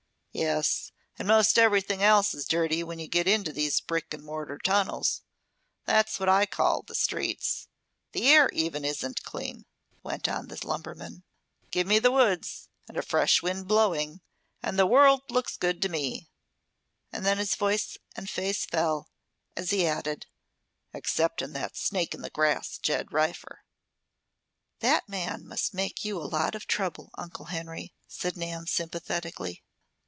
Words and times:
"Yes. 0.33 0.93
And 1.19 1.27
most 1.27 1.59
everything 1.59 2.01
else 2.01 2.33
is 2.33 2.45
dirty 2.47 2.83
when 2.83 2.99
you 2.99 3.07
get 3.09 3.27
into 3.27 3.51
these 3.51 3.81
brick 3.81 4.13
and 4.13 4.23
mortar 4.23 4.57
tunnels. 4.57 5.23
That's 5.83 6.21
what 6.21 6.29
I 6.29 6.45
call 6.45 6.83
the 6.83 6.95
streets. 6.95 7.67
The 8.13 8.29
air 8.29 8.49
even 8.53 8.85
isn't 8.85 9.23
clean," 9.23 9.65
went 10.03 10.29
on 10.29 10.47
the 10.47 10.57
lumberman. 10.65 11.23
"Give 11.69 11.85
me 11.85 11.99
the 11.99 12.11
woods, 12.13 12.69
with 12.87 12.95
a 12.95 13.01
fresh 13.01 13.43
wind 13.43 13.67
blowing, 13.67 14.21
and 14.63 14.79
the 14.79 14.85
world 14.85 15.23
looks 15.29 15.57
good 15.57 15.81
to 15.81 15.89
me," 15.89 16.29
then 17.11 17.37
his 17.37 17.55
voice 17.55 17.97
and 18.15 18.29
face 18.29 18.65
fell, 18.65 19.09
as 19.57 19.71
he 19.71 19.85
added, 19.85 20.27
"excepting 20.93 21.51
that 21.53 21.75
snake 21.75 22.13
in 22.15 22.21
the 22.21 22.29
grass, 22.29 22.77
Ged 22.77 23.11
Raffer." 23.11 23.65
"That 24.79 25.09
man 25.09 25.45
must 25.45 25.73
make 25.73 26.05
you 26.05 26.17
a 26.17 26.21
lot 26.23 26.55
of 26.55 26.67
trouble, 26.67 27.11
Uncle 27.17 27.45
Henry," 27.47 27.93
said 28.07 28.37
Nan 28.37 28.65
sympathetically. 28.65 29.61